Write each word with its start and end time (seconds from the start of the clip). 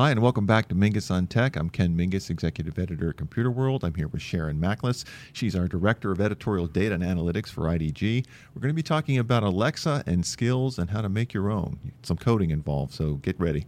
Hi, 0.00 0.10
and 0.10 0.22
welcome 0.22 0.46
back 0.46 0.66
to 0.68 0.74
Mingis 0.74 1.10
on 1.10 1.26
Tech. 1.26 1.56
I'm 1.56 1.68
Ken 1.68 1.94
Mingis, 1.94 2.30
Executive 2.30 2.78
Editor 2.78 3.10
at 3.10 3.16
Computerworld. 3.16 3.84
I'm 3.84 3.92
here 3.92 4.08
with 4.08 4.22
Sharon 4.22 4.58
Machlis. 4.58 5.04
She's 5.34 5.54
our 5.54 5.68
Director 5.68 6.10
of 6.10 6.22
Editorial 6.22 6.68
Data 6.68 6.94
and 6.94 7.02
Analytics 7.02 7.48
for 7.48 7.64
IDG. 7.64 8.24
We're 8.54 8.62
going 8.62 8.70
to 8.70 8.74
be 8.74 8.82
talking 8.82 9.18
about 9.18 9.42
Alexa 9.42 10.02
and 10.06 10.24
skills 10.24 10.78
and 10.78 10.88
how 10.88 11.02
to 11.02 11.10
make 11.10 11.34
your 11.34 11.50
own. 11.50 11.78
Some 12.02 12.16
coding 12.16 12.48
involved, 12.48 12.94
so 12.94 13.16
get 13.16 13.38
ready. 13.38 13.66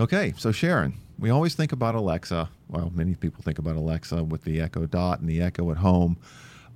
Okay, 0.00 0.32
so 0.36 0.52
Sharon, 0.52 0.94
we 1.18 1.28
always 1.30 1.56
think 1.56 1.72
about 1.72 1.96
Alexa. 1.96 2.48
Well, 2.68 2.92
many 2.94 3.16
people 3.16 3.42
think 3.42 3.58
about 3.58 3.74
Alexa 3.74 4.22
with 4.22 4.44
the 4.44 4.60
Echo 4.60 4.86
Dot 4.86 5.18
and 5.18 5.28
the 5.28 5.42
Echo 5.42 5.72
at 5.72 5.78
home. 5.78 6.16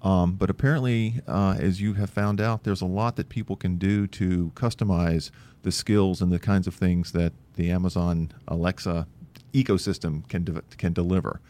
Um, 0.02 0.32
but 0.32 0.50
apparently, 0.50 1.20
uh, 1.28 1.54
as 1.56 1.80
you 1.80 1.94
have 1.94 2.10
found 2.10 2.40
out, 2.40 2.64
there's 2.64 2.80
a 2.80 2.86
lot 2.86 3.14
that 3.16 3.28
people 3.28 3.54
can 3.54 3.76
do 3.76 4.08
to 4.08 4.50
customize 4.56 5.30
the 5.62 5.70
skills 5.70 6.20
and 6.20 6.32
the 6.32 6.40
kinds 6.40 6.66
of 6.66 6.74
things 6.74 7.12
that 7.12 7.32
the 7.54 7.70
Amazon 7.70 8.32
Alexa 8.48 9.06
ecosystem 9.52 10.28
can 10.28 10.42
de- 10.42 10.62
can 10.76 10.92
deliver. 10.92 11.40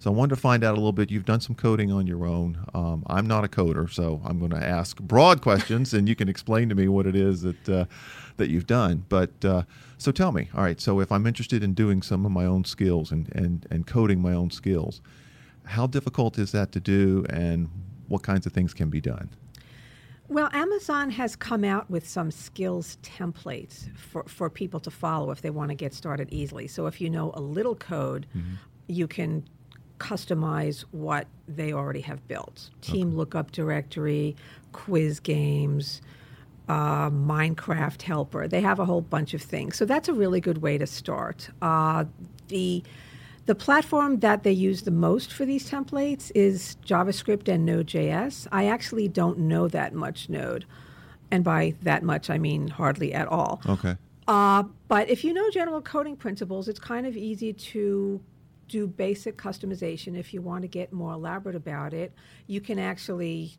So 0.00 0.10
I 0.10 0.14
wanted 0.14 0.34
to 0.34 0.40
find 0.40 0.64
out 0.64 0.72
a 0.72 0.76
little 0.78 0.94
bit. 0.94 1.10
You've 1.10 1.26
done 1.26 1.42
some 1.42 1.54
coding 1.54 1.92
on 1.92 2.06
your 2.06 2.24
own. 2.24 2.64
Um, 2.72 3.04
I'm 3.06 3.26
not 3.26 3.44
a 3.44 3.48
coder, 3.48 3.88
so 3.92 4.22
I'm 4.24 4.38
going 4.38 4.50
to 4.52 4.56
ask 4.56 4.98
broad 4.98 5.42
questions, 5.48 5.92
and 5.92 6.08
you 6.08 6.16
can 6.16 6.26
explain 6.26 6.70
to 6.70 6.74
me 6.74 6.88
what 6.88 7.06
it 7.06 7.14
is 7.14 7.42
that 7.42 7.68
uh, 7.68 7.84
that 8.38 8.48
you've 8.48 8.66
done. 8.66 9.04
But 9.10 9.44
uh, 9.44 9.64
so 9.98 10.10
tell 10.10 10.32
me, 10.32 10.48
all 10.54 10.62
right. 10.62 10.80
So 10.80 11.00
if 11.00 11.12
I'm 11.12 11.26
interested 11.26 11.62
in 11.62 11.74
doing 11.74 12.00
some 12.00 12.24
of 12.24 12.32
my 12.32 12.46
own 12.46 12.64
skills 12.64 13.12
and 13.12 13.30
and 13.34 13.66
and 13.70 13.86
coding 13.86 14.22
my 14.22 14.32
own 14.32 14.50
skills, 14.50 15.02
how 15.66 15.86
difficult 15.86 16.38
is 16.38 16.50
that 16.52 16.72
to 16.72 16.80
do, 16.80 17.26
and 17.28 17.68
what 18.08 18.22
kinds 18.22 18.46
of 18.46 18.54
things 18.54 18.72
can 18.72 18.88
be 18.88 19.02
done? 19.02 19.28
Well, 20.28 20.48
Amazon 20.54 21.10
has 21.10 21.36
come 21.36 21.62
out 21.62 21.90
with 21.90 22.08
some 22.08 22.30
skills 22.30 22.96
templates 23.02 23.94
for, 23.98 24.22
for 24.28 24.48
people 24.48 24.80
to 24.80 24.90
follow 24.90 25.30
if 25.30 25.42
they 25.42 25.50
want 25.50 25.70
to 25.70 25.74
get 25.74 25.92
started 25.92 26.28
easily. 26.30 26.68
So 26.68 26.86
if 26.86 27.00
you 27.00 27.10
know 27.10 27.32
a 27.34 27.40
little 27.40 27.74
code, 27.74 28.26
mm-hmm. 28.34 28.54
you 28.86 29.08
can 29.08 29.44
customize 30.00 30.80
what 30.90 31.28
they 31.46 31.72
already 31.72 32.00
have 32.00 32.26
built. 32.26 32.70
Team 32.80 33.08
okay. 33.08 33.16
lookup 33.16 33.52
directory, 33.52 34.34
quiz 34.72 35.20
games, 35.20 36.00
uh, 36.68 37.10
Minecraft 37.10 38.02
helper. 38.02 38.48
They 38.48 38.62
have 38.62 38.80
a 38.80 38.84
whole 38.84 39.02
bunch 39.02 39.34
of 39.34 39.42
things. 39.42 39.76
So 39.76 39.84
that's 39.84 40.08
a 40.08 40.14
really 40.14 40.40
good 40.40 40.58
way 40.58 40.78
to 40.78 40.86
start. 40.86 41.50
Uh, 41.62 42.06
the 42.48 42.82
the 43.46 43.54
platform 43.54 44.20
that 44.20 44.42
they 44.42 44.52
use 44.52 44.82
the 44.82 44.90
most 44.92 45.32
for 45.32 45.44
these 45.44 45.68
templates 45.68 46.30
is 46.34 46.76
JavaScript 46.86 47.48
and 47.48 47.64
Node.js. 47.64 48.46
I 48.52 48.66
actually 48.66 49.08
don't 49.08 49.38
know 49.38 49.66
that 49.66 49.92
much 49.92 50.28
Node. 50.28 50.66
And 51.32 51.42
by 51.42 51.74
that 51.82 52.02
much, 52.02 52.30
I 52.30 52.38
mean 52.38 52.68
hardly 52.68 53.12
at 53.12 53.26
all. 53.26 53.60
Okay. 53.66 53.96
Uh, 54.28 54.64
but 54.86 55.08
if 55.08 55.24
you 55.24 55.32
know 55.32 55.50
general 55.50 55.80
coding 55.80 56.16
principles, 56.16 56.68
it's 56.68 56.78
kind 56.78 57.06
of 57.06 57.16
easy 57.16 57.52
to 57.52 58.20
do 58.70 58.86
basic 58.86 59.36
customization. 59.36 60.16
If 60.16 60.32
you 60.32 60.40
want 60.40 60.62
to 60.62 60.68
get 60.68 60.92
more 60.92 61.12
elaborate 61.12 61.56
about 61.56 61.92
it, 61.92 62.12
you 62.46 62.60
can 62.60 62.78
actually 62.78 63.58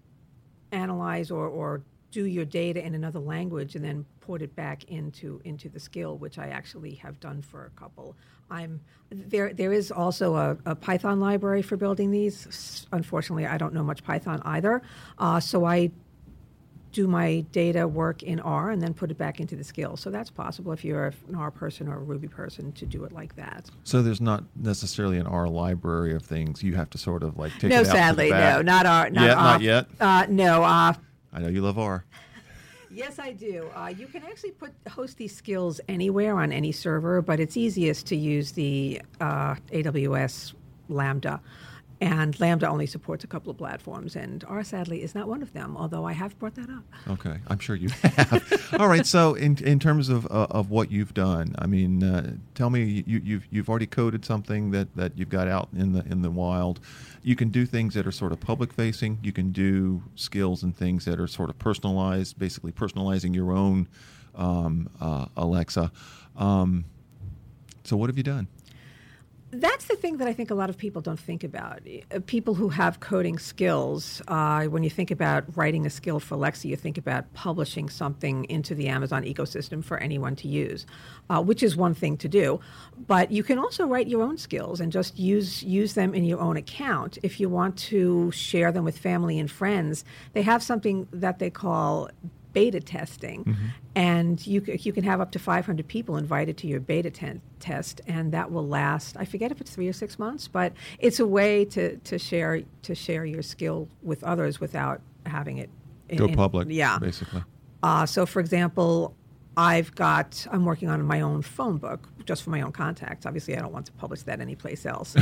analyze 0.71 1.29
or, 1.29 1.47
or 1.47 1.83
do 2.11 2.25
your 2.25 2.45
data 2.45 2.83
in 2.83 2.95
another 2.95 3.19
language 3.19 3.75
and 3.75 3.83
then 3.83 4.05
port 4.21 4.41
it 4.41 4.55
back 4.55 4.85
into 4.85 5.41
into 5.43 5.69
the 5.69 5.79
skill, 5.79 6.17
which 6.17 6.37
I 6.37 6.47
actually 6.47 6.95
have 6.95 7.19
done 7.19 7.41
for 7.41 7.65
a 7.65 7.69
couple. 7.79 8.15
I'm 8.49 8.81
there. 9.09 9.53
There 9.53 9.73
is 9.73 9.91
also 9.91 10.35
a, 10.35 10.57
a 10.65 10.75
Python 10.75 11.19
library 11.19 11.61
for 11.61 11.77
building 11.77 12.11
these. 12.11 12.85
Unfortunately, 12.91 13.45
I 13.45 13.57
don't 13.57 13.73
know 13.73 13.83
much 13.83 14.03
Python 14.03 14.41
either, 14.45 14.81
uh, 15.17 15.39
so 15.39 15.66
I 15.66 15.91
do 16.91 17.07
my 17.07 17.41
data 17.52 17.88
work 17.88 18.24
in 18.24 18.40
R 18.40 18.72
and 18.72 18.81
then 18.81 18.94
put 18.94 19.12
it 19.12 19.18
back 19.18 19.40
into 19.40 19.56
the 19.56 19.63
skill. 19.63 19.97
So 19.97 20.09
that's 20.09 20.29
possible 20.29 20.72
if 20.72 20.84
you're 20.84 21.13
an 21.28 21.35
R 21.35 21.52
person 21.52 21.88
or 21.88 21.96
a 21.96 22.03
Ruby 22.03 22.28
person 22.28 22.72
to 22.74 22.85
do 22.85 23.03
it 23.03 23.12
like 23.12 23.35
that. 23.35 23.69
So 23.84 24.02
there's 24.02 24.22
not 24.22 24.44
necessarily 24.56 25.18
an 25.18 25.28
R 25.28 25.47
library 25.47 26.13
of 26.13 26.24
things. 26.24 26.63
You 26.63 26.75
have 26.75 26.90
to 26.91 26.97
sort 26.97 27.24
of 27.24 27.38
like 27.38 27.53
take 27.53 27.72
no, 27.72 27.81
it 27.81 27.88
out 27.88 27.94
sadly, 27.94 28.30
no, 28.30 28.62
not 28.62 28.85
R. 28.85 29.09
Not 29.09 29.24
yet, 29.24 29.38
R. 29.38 29.44
not 29.44 29.62
yet. 29.62 29.85
Uh, 30.00 30.25
no. 30.30 30.63
Uh, 30.63 30.94
I 31.34 31.40
know 31.40 31.47
you 31.47 31.62
love 31.62 31.80
R. 31.80 32.06
Yes, 32.94 33.19
I 33.19 33.31
do. 33.31 33.69
Uh, 33.74 33.94
you 33.97 34.06
can 34.06 34.22
actually 34.24 34.51
put 34.51 34.74
host 34.90 35.18
these 35.18 35.34
skills 35.34 35.80
anywhere 35.88 36.38
on 36.38 36.51
any 36.51 36.74
server, 36.74 37.22
but 37.22 37.40
it's 37.40 37.56
easiest 37.56 38.06
to 38.07 38.18
use 38.18 38.51
the 38.51 39.01
uh, 39.22 39.56
AWS 39.72 40.53
Lambda. 40.90 41.40
And 42.01 42.38
Lambda 42.39 42.67
only 42.67 42.88
supports 42.88 43.23
a 43.23 43.28
couple 43.28 43.51
of 43.51 43.57
platforms, 43.59 44.16
and 44.16 44.44
R 44.47 44.63
sadly 44.63 45.03
is 45.03 45.13
not 45.13 45.28
one 45.28 45.44
of 45.44 45.53
them. 45.53 45.78
Although 45.78 46.03
I 46.03 46.13
have 46.13 46.38
brought 46.39 46.56
that 46.56 46.67
up. 46.67 46.84
Okay, 47.07 47.38
I'm 47.47 47.59
sure 47.59 47.75
you 47.75 47.89
have. 47.89 48.75
All 48.79 48.88
right. 48.88 49.06
So, 49.06 49.35
in 49.35 49.63
in 49.63 49.78
terms 49.79 50.09
of 50.09 50.25
uh, 50.25 50.47
of 50.50 50.72
what 50.72 50.91
you've 50.91 51.13
done, 51.13 51.53
I 51.59 51.67
mean, 51.67 52.03
uh, 52.03 52.38
tell 52.56 52.72
me 52.72 53.03
you, 53.06 53.22
you've 53.23 53.47
you've 53.51 53.69
already 53.69 53.85
coded 53.85 54.25
something 54.25 54.72
that, 54.72 54.95
that 54.95 55.16
you've 55.16 55.29
got 55.29 55.47
out 55.47 55.69
in 55.78 55.94
the 55.94 56.03
in 56.06 56.23
the 56.23 56.31
wild. 56.31 56.79
You 57.22 57.35
can 57.35 57.50
do 57.50 57.67
things 57.67 57.94
that 57.94 58.07
are 58.07 58.12
sort 58.12 58.31
of 58.31 58.39
public 58.39 58.73
facing. 58.73 59.19
You 59.22 59.31
can 59.31 59.51
do 59.51 60.01
skills 60.16 60.63
and 60.63 60.75
things 60.75 61.06
that 61.06 61.19
are 61.19 61.28
sort 61.28 61.51
of 61.51 61.59
personalized, 61.59 62.39
basically 62.39 62.72
personalizing 62.72 63.35
your 63.35 63.51
own 63.51 63.88
um, 64.33 64.89
uh, 65.00 65.28
Alexa. 65.38 65.91
Um, 66.35 66.85
so, 67.83 67.95
what 67.95 68.09
have 68.09 68.18
you 68.18 68.23
done? 68.23 68.47
That's 69.51 69.85
the 69.85 69.95
thing 69.95 70.17
that 70.17 70.28
I 70.28 70.34
think 70.34 70.50
a 70.50 70.56
lot 70.56 70.69
of 70.69 70.78
people 70.78 71.01
don't 71.01 71.19
think 71.19 71.44
about. 71.44 71.81
Uh, 71.85 72.19
people 72.25 72.53
who 72.53 72.69
have 72.69 73.00
coding 73.01 73.38
skills, 73.38 74.22
uh, 74.28 74.66
when 74.66 74.84
you 74.84 74.89
think 74.89 75.12
about 75.12 75.44
writing 75.57 75.85
a 75.85 75.89
skill 75.89 76.19
for 76.19 76.35
Alexa, 76.35 76.67
you 76.67 76.75
think 76.75 76.97
about 76.97 77.31
publishing 77.34 77.89
something 77.89 78.45
into 78.45 78.73
the 78.73 78.88
Amazon 78.88 79.23
ecosystem 79.23 79.84
for 79.84 79.97
anyone 79.97 80.35
to 80.38 80.47
use, 80.47 80.85
uh, 81.29 81.41
which 81.41 81.63
is 81.63 81.75
one 81.75 81.94
thing 81.94 82.17
to 82.17 82.29
do. 82.29 82.59
But 83.07 83.31
you 83.31 83.44
can 83.44 83.59
also 83.59 83.85
write 83.85 84.07
your 84.07 84.23
own 84.23 84.38
skills 84.38 84.79
and 84.79 84.91
just 84.91 85.19
use 85.19 85.63
use 85.63 85.94
them 85.94 86.13
in 86.13 86.23
your 86.23 86.39
own 86.39 86.56
account. 86.56 87.18
If 87.22 87.39
you 87.39 87.50
want 87.50 87.78
to 87.78 88.31
share 88.31 88.72
them 88.72 88.85
with 88.85 88.97
family 88.97 89.38
and 89.38 89.51
friends, 89.51 90.06
they 90.33 90.44
have 90.44 90.63
something 90.63 91.07
that 91.12 91.39
they 91.39 91.50
call 91.50 92.09
beta 92.53 92.79
testing, 92.79 93.44
mm-hmm. 93.44 93.66
and 93.95 94.45
you 94.45 94.62
you 94.79 94.94
can 94.94 95.03
have 95.03 95.22
up 95.22 95.31
to 95.31 95.39
500 95.39 95.88
people 95.88 96.17
invited 96.17 96.57
to 96.57 96.67
your 96.67 96.79
beta 96.79 97.09
te- 97.09 97.41
test, 97.59 98.01
and 98.07 98.31
that 98.31 98.51
will 98.51 98.67
last. 98.67 99.16
I 99.17 99.25
forget 99.25 99.51
if 99.51 99.62
it's 99.62 99.72
three 99.72 99.88
or 99.88 99.94
six 99.94 100.19
months, 100.19 100.47
but 100.47 100.73
it's 101.00 101.19
a 101.19 101.28
way 101.28 101.66
to, 101.66 101.97
to 101.97 102.19
share 102.19 102.62
to 102.84 102.95
share 102.95 103.25
your 103.25 103.41
skill 103.41 103.88
with 104.01 104.23
others 104.23 104.59
without 104.59 105.01
having 105.25 105.57
it 105.57 105.69
in, 106.09 106.17
go 106.17 106.28
public. 106.28 106.67
In, 106.67 106.73
yeah, 106.73 107.00
basically. 107.00 107.44
Uh, 107.84 108.06
so, 108.06 108.25
for 108.25 108.39
example, 108.39 109.16
I've 109.57 109.94
got 109.95 110.45
I'm 110.51 110.66
working 110.66 110.89
on 110.89 111.03
my 111.06 111.22
own 111.22 111.41
phone 111.41 111.78
book 111.78 112.07
just 112.25 112.44
for 112.44 112.51
my 112.51 112.62
own 112.62 112.72
contacts. 112.72 113.25
Obviously, 113.25 113.56
I 113.56 113.59
don't 113.59 113.73
want 113.73 113.85
to 113.88 113.91
publish 113.94 114.23
that 114.23 114.39
anyplace 114.39 114.85
else. 114.85 115.16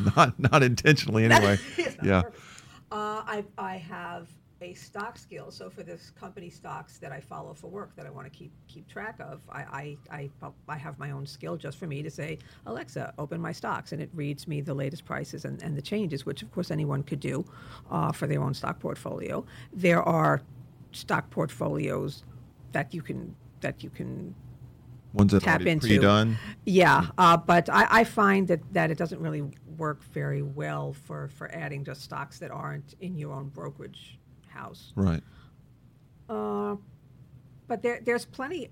not 0.16 0.38
not 0.38 0.62
intentionally 0.62 1.24
anyway. 1.24 1.58
yeah. 2.02 2.22
Uh, 2.90 3.22
I 3.24 3.44
I 3.56 3.76
have 3.76 4.28
a 4.62 4.74
stock 4.74 5.18
skill. 5.18 5.50
So 5.50 5.68
for 5.68 5.82
this 5.82 6.10
company 6.10 6.48
stocks 6.48 6.98
that 6.98 7.12
I 7.12 7.20
follow 7.20 7.52
for 7.52 7.66
work 7.66 7.94
that 7.96 8.06
I 8.06 8.10
want 8.10 8.26
to 8.26 8.30
keep 8.30 8.52
keep 8.68 8.88
track 8.88 9.18
of, 9.20 9.40
I, 9.50 9.96
I, 10.10 10.30
I, 10.42 10.50
I, 10.68 10.76
have 10.76 10.98
my 10.98 11.10
own 11.10 11.26
skill 11.26 11.56
just 11.56 11.78
for 11.78 11.86
me 11.86 12.02
to 12.02 12.10
say, 12.10 12.38
Alexa, 12.66 13.12
open 13.18 13.40
my 13.40 13.52
stocks, 13.52 13.92
and 13.92 14.00
it 14.00 14.08
reads 14.14 14.46
me 14.46 14.60
the 14.60 14.74
latest 14.74 15.04
prices 15.04 15.44
and, 15.44 15.60
and 15.62 15.76
the 15.76 15.82
changes, 15.82 16.24
which 16.24 16.42
of 16.42 16.52
course 16.52 16.70
anyone 16.70 17.02
could 17.02 17.20
do 17.20 17.44
uh, 17.90 18.12
for 18.12 18.26
their 18.26 18.40
own 18.40 18.54
stock 18.54 18.78
portfolio. 18.78 19.44
There 19.72 20.02
are 20.02 20.40
stock 20.92 21.28
portfolios 21.30 22.22
that 22.70 22.94
you 22.94 23.02
can 23.02 23.34
that 23.60 23.82
you 23.82 23.90
can 23.90 24.34
ones 25.12 25.32
that 25.32 25.42
tap 25.42 25.62
into. 25.62 25.86
pre-done. 25.86 26.38
Yeah, 26.64 27.08
uh, 27.18 27.36
but 27.36 27.68
I, 27.68 27.86
I, 27.90 28.04
find 28.04 28.48
that, 28.48 28.60
that 28.72 28.90
it 28.90 28.96
doesn't 28.96 29.20
really 29.20 29.42
work 29.76 30.02
very 30.04 30.40
well 30.40 30.94
for, 30.94 31.28
for 31.28 31.54
adding 31.54 31.84
just 31.84 32.02
stocks 32.02 32.38
that 32.38 32.50
aren't 32.50 32.94
in 33.00 33.18
your 33.18 33.32
own 33.32 33.48
brokerage 33.48 34.18
house. 34.52 34.92
Right. 34.96 35.22
Uh, 36.28 36.76
but 37.68 37.82
there, 37.82 38.00
there's 38.04 38.24
plenty 38.24 38.70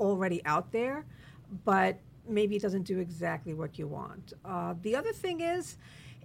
already 0.00 0.44
out 0.44 0.72
there, 0.72 1.06
but 1.64 2.00
maybe 2.28 2.56
it 2.56 2.62
doesn't 2.62 2.82
do 2.82 2.98
exactly 2.98 3.54
what 3.54 3.78
you 3.78 3.86
want. 3.86 4.32
Uh, 4.44 4.74
the 4.82 4.94
other 4.94 5.12
thing 5.12 5.40
is, 5.40 5.78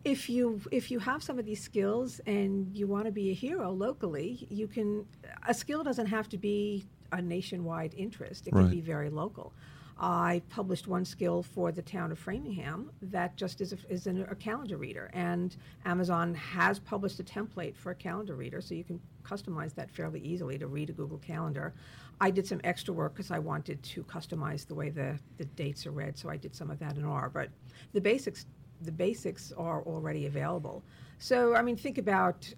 if 0.04 0.30
you 0.30 0.62
if 0.72 0.92
you 0.92 1.00
have 1.00 1.24
some 1.24 1.40
of 1.40 1.46
these 1.46 1.62
skills 1.62 2.20
and 2.26 2.76
you 2.76 2.88
want 2.88 3.06
to 3.06 3.12
be 3.12 3.30
a 3.32 3.34
hero 3.34 3.72
locally, 3.72 4.48
you 4.50 4.68
can. 4.68 5.06
A 5.48 5.54
skill 5.54 5.84
doesn't 5.84 6.08
have 6.08 6.28
to 6.30 6.38
be 6.38 6.86
a 7.14 7.22
nationwide 7.22 7.94
interest. 7.96 8.48
It 8.48 8.54
right. 8.54 8.64
can 8.64 8.72
be 8.72 8.82
very 8.82 9.10
local. 9.10 9.54
I 9.98 10.42
published 10.50 10.88
one 10.88 11.06
skill 11.06 11.44
for 11.44 11.72
the 11.72 11.82
town 11.82 12.12
of 12.12 12.20
Framingham 12.20 12.92
that 13.02 13.36
just 13.38 13.62
is 13.62 13.74
a, 13.74 13.78
is 13.90 14.08
an, 14.08 14.26
a 14.30 14.36
calendar 14.36 14.78
reader, 14.78 15.10
and 15.14 15.56
Amazon 15.86 16.34
has 16.34 16.80
published 16.80 17.20
a 17.20 17.24
template 17.24 17.76
for 17.76 17.92
a 17.92 17.96
calendar 17.96 18.36
reader, 18.36 18.60
so 18.62 18.74
you 18.74 18.84
can 18.84 19.00
customize 19.24 19.74
that 19.76 19.92
fairly 19.92 20.20
easily 20.20 20.58
to 20.58 20.68
read 20.68 20.90
a 20.90 20.94
Google 20.94 21.20
Calendar. 21.20 21.74
I 22.20 22.32
did 22.32 22.48
some 22.48 22.60
extra 22.64 22.94
work 22.94 23.14
because 23.14 23.32
I 23.32 23.40
wanted 23.40 23.82
to 23.84 24.04
customize 24.04 24.68
the 24.68 24.76
way 24.76 24.90
the, 24.90 25.20
the 25.38 25.46
dates 25.46 25.86
are 25.86 25.92
read, 25.92 26.18
so 26.18 26.30
I 26.30 26.38
did 26.38 26.56
some 26.56 26.70
of 26.70 26.80
that 26.80 26.98
in 26.98 27.06
R. 27.06 27.30
But 27.30 27.50
the 27.94 28.02
basics 28.02 28.46
the 28.82 28.92
basics 28.92 29.54
are 29.58 29.82
already 29.84 30.26
available. 30.26 30.84
So 31.18 31.56
I 31.56 31.62
mean, 31.62 31.78
think 31.78 31.98
about 31.98 32.54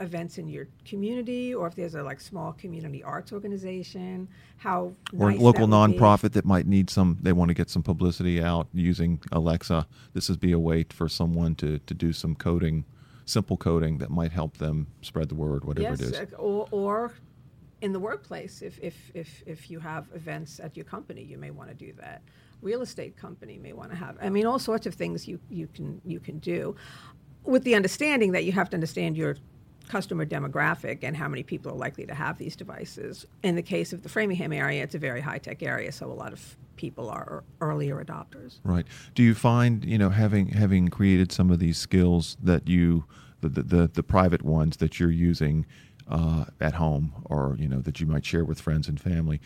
events 0.00 0.38
in 0.38 0.48
your 0.48 0.68
community 0.84 1.54
or 1.54 1.66
if 1.66 1.74
there's 1.74 1.94
a 1.94 2.02
like 2.02 2.20
small 2.20 2.52
community 2.52 3.02
arts 3.02 3.32
organization 3.32 4.28
how 4.58 4.92
or 5.18 5.30
nice 5.30 5.40
local 5.40 5.66
that 5.66 5.76
would 5.76 5.92
be. 5.92 5.98
nonprofit 5.98 6.32
that 6.32 6.44
might 6.44 6.66
need 6.66 6.88
some 6.88 7.18
they 7.20 7.32
want 7.32 7.48
to 7.48 7.54
get 7.54 7.68
some 7.68 7.82
publicity 7.82 8.40
out 8.40 8.68
using 8.72 9.20
alexa. 9.32 9.86
This 10.12 10.28
would 10.28 10.40
be 10.40 10.52
a 10.52 10.58
way 10.58 10.84
for 10.90 11.08
someone 11.08 11.54
to, 11.56 11.78
to 11.80 11.94
do 11.94 12.12
some 12.12 12.34
coding 12.34 12.84
simple 13.24 13.56
coding 13.56 13.98
that 13.98 14.10
might 14.10 14.32
help 14.32 14.56
them 14.58 14.86
spread 15.02 15.28
the 15.28 15.34
word 15.34 15.64
whatever 15.64 15.88
yes 15.90 16.00
it 16.00 16.14
is. 16.14 16.32
uh, 16.32 16.36
or, 16.36 16.68
or 16.70 17.12
in 17.80 17.92
the 17.92 18.00
workplace 18.00 18.62
if, 18.62 18.78
if 18.80 19.10
if 19.14 19.42
if 19.46 19.70
you 19.70 19.80
have 19.80 20.06
events 20.14 20.60
at 20.60 20.76
your 20.76 20.84
company 20.84 21.22
you 21.22 21.38
may 21.38 21.50
want 21.50 21.68
to 21.68 21.74
do 21.74 21.92
that. 22.00 22.22
Real 22.60 22.82
estate 22.82 23.16
company 23.16 23.56
may 23.56 23.72
want 23.72 23.90
to 23.90 23.96
have 23.96 24.16
i 24.20 24.28
mean 24.28 24.46
all 24.46 24.58
sorts 24.58 24.86
of 24.86 24.94
things 24.94 25.26
you 25.26 25.40
you 25.50 25.66
can 25.74 26.00
you 26.04 26.20
can 26.20 26.38
do. 26.38 26.76
With 27.44 27.64
the 27.64 27.74
understanding 27.74 28.32
that 28.32 28.44
you 28.44 28.52
have 28.52 28.68
to 28.70 28.76
understand 28.76 29.16
your 29.16 29.36
customer 29.88 30.26
demographic 30.26 30.98
and 31.02 31.16
how 31.16 31.28
many 31.28 31.42
people 31.42 31.72
are 31.72 31.76
likely 31.76 32.06
to 32.06 32.14
have 32.14 32.38
these 32.38 32.56
devices. 32.56 33.26
In 33.42 33.56
the 33.56 33.62
case 33.62 33.92
of 33.92 34.02
the 34.02 34.08
Framingham 34.08 34.52
area, 34.52 34.82
it's 34.82 34.94
a 34.94 34.98
very 34.98 35.20
high 35.20 35.38
tech 35.38 35.62
area, 35.62 35.90
so 35.92 36.10
a 36.10 36.12
lot 36.12 36.32
of 36.32 36.56
people 36.76 37.10
are 37.10 37.44
earlier 37.60 38.02
adopters. 38.02 38.60
Right. 38.64 38.86
Do 39.14 39.22
you 39.22 39.34
find 39.34 39.84
you 39.84 39.98
know 39.98 40.10
having 40.10 40.48
having 40.48 40.88
created 40.88 41.32
some 41.32 41.50
of 41.50 41.58
these 41.58 41.76
skills 41.76 42.36
that 42.42 42.68
you 42.68 43.04
the 43.40 43.48
the, 43.48 43.62
the, 43.62 43.90
the 43.94 44.02
private 44.02 44.42
ones 44.42 44.78
that 44.78 44.98
you're 44.98 45.10
using 45.10 45.66
uh, 46.08 46.46
at 46.60 46.74
home 46.74 47.12
or 47.24 47.56
you 47.58 47.68
know 47.68 47.80
that 47.80 48.00
you 48.00 48.06
might 48.06 48.24
share 48.24 48.44
with 48.44 48.60
friends 48.60 48.88
and 48.88 49.00
family, 49.00 49.40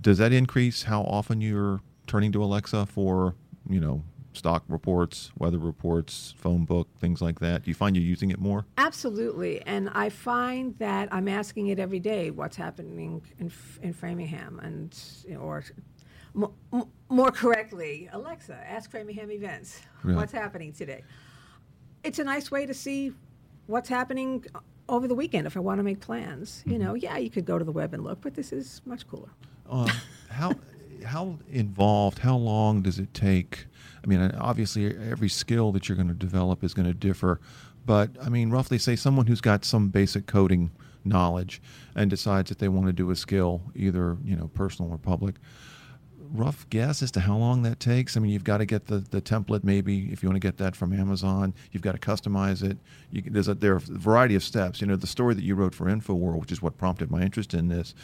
does 0.00 0.18
that 0.18 0.32
increase 0.32 0.84
how 0.84 1.02
often 1.02 1.40
you're 1.40 1.80
turning 2.06 2.32
to 2.32 2.42
Alexa 2.42 2.86
for 2.86 3.34
you 3.68 3.80
know 3.80 4.04
stock 4.36 4.64
reports, 4.68 5.30
weather 5.38 5.58
reports, 5.58 6.34
phone 6.36 6.64
book, 6.64 6.88
things 6.98 7.20
like 7.22 7.40
that? 7.40 7.64
Do 7.64 7.70
you 7.70 7.74
find 7.74 7.96
you're 7.96 8.04
using 8.04 8.30
it 8.30 8.38
more? 8.38 8.66
Absolutely, 8.78 9.60
and 9.62 9.90
I 9.94 10.08
find 10.08 10.76
that 10.78 11.08
I'm 11.12 11.28
asking 11.28 11.68
it 11.68 11.78
every 11.78 12.00
day 12.00 12.30
what's 12.30 12.56
happening 12.56 13.22
in, 13.38 13.50
in 13.82 13.92
Framingham, 13.92 14.60
and 14.62 14.96
or 15.40 15.64
m- 16.36 16.48
m- 16.72 16.84
more 17.08 17.30
correctly, 17.30 18.08
Alexa, 18.12 18.54
ask 18.68 18.90
Framingham 18.90 19.30
events 19.30 19.80
Yeah. 20.06 20.16
what's 20.16 20.32
happening 20.32 20.72
today. 20.72 21.04
It's 22.02 22.18
a 22.18 22.24
nice 22.24 22.50
way 22.50 22.66
to 22.66 22.74
see 22.74 23.12
what's 23.66 23.88
happening 23.88 24.44
over 24.88 25.08
the 25.08 25.14
weekend 25.14 25.46
if 25.46 25.56
I 25.56 25.60
want 25.60 25.78
to 25.78 25.82
make 25.82 26.00
plans. 26.00 26.62
You 26.66 26.78
know, 26.78 26.94
yeah, 26.94 27.16
you 27.16 27.30
could 27.30 27.46
go 27.46 27.58
to 27.58 27.64
the 27.64 27.72
web 27.72 27.94
and 27.94 28.04
look, 28.04 28.20
but 28.20 28.34
this 28.34 28.52
is 28.52 28.82
much 28.84 29.06
cooler. 29.08 29.30
Um, 29.70 29.88
how 30.28 30.52
how 31.02 31.38
involved? 31.50 32.18
How 32.18 32.36
long 32.36 32.82
does 32.82 32.98
it 32.98 33.12
take? 33.14 33.66
I 34.02 34.06
mean, 34.06 34.20
obviously, 34.38 34.96
every 34.96 35.28
skill 35.28 35.72
that 35.72 35.88
you're 35.88 35.96
going 35.96 36.08
to 36.08 36.14
develop 36.14 36.62
is 36.62 36.74
going 36.74 36.86
to 36.88 36.94
differ, 36.94 37.40
but 37.86 38.10
I 38.22 38.28
mean, 38.28 38.50
roughly, 38.50 38.78
say 38.78 38.96
someone 38.96 39.26
who's 39.26 39.40
got 39.40 39.64
some 39.64 39.88
basic 39.88 40.26
coding 40.26 40.70
knowledge 41.04 41.60
and 41.94 42.10
decides 42.10 42.48
that 42.48 42.58
they 42.58 42.68
want 42.68 42.86
to 42.86 42.92
do 42.92 43.10
a 43.10 43.16
skill, 43.16 43.62
either 43.74 44.16
you 44.24 44.36
know, 44.36 44.48
personal 44.54 44.90
or 44.90 44.98
public. 44.98 45.36
Rough 46.32 46.68
guess 46.70 47.02
as 47.02 47.10
to 47.12 47.20
how 47.20 47.36
long 47.36 47.62
that 47.62 47.78
takes. 47.80 48.16
I 48.16 48.20
mean, 48.20 48.32
you've 48.32 48.44
got 48.44 48.58
to 48.58 48.64
get 48.66 48.86
the, 48.86 48.98
the 48.98 49.20
template. 49.20 49.62
Maybe 49.64 50.10
if 50.12 50.22
you 50.22 50.28
want 50.28 50.36
to 50.40 50.46
get 50.46 50.56
that 50.58 50.74
from 50.74 50.92
Amazon, 50.92 51.54
you've 51.70 51.82
got 51.82 51.92
to 51.92 51.98
customize 51.98 52.62
it. 52.62 52.78
You, 53.10 53.22
there's 53.26 53.48
a 53.48 53.54
there 53.54 53.72
are 53.74 53.76
a 53.76 53.80
variety 53.80 54.34
of 54.34 54.42
steps. 54.42 54.80
You 54.80 54.86
know, 54.86 54.96
the 54.96 55.06
story 55.06 55.34
that 55.34 55.44
you 55.44 55.54
wrote 55.54 55.74
for 55.74 55.86
InfoWorld, 55.86 56.40
which 56.40 56.52
is 56.52 56.62
what 56.62 56.76
prompted 56.78 57.10
my 57.10 57.22
interest 57.22 57.54
in 57.54 57.68
this, 57.68 57.94